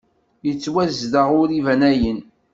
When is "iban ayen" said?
1.57-2.19